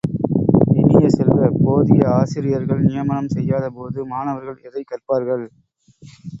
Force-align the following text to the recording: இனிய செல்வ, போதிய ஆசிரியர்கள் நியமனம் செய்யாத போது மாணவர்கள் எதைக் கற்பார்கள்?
இனிய 0.79 1.09
செல்வ, 1.09 1.35
போதிய 1.59 2.01
ஆசிரியர்கள் 2.15 2.83
நியமனம் 2.87 3.31
செய்யாத 3.35 3.69
போது 3.71 4.07
மாணவர்கள் 4.07 4.67
எதைக் 4.67 4.91
கற்பார்கள்? 4.91 5.45